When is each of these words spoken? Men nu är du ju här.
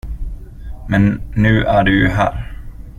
Men 0.89 1.21
nu 1.35 1.63
är 1.63 1.83
du 1.83 1.99
ju 1.99 2.07
här. 2.07 2.57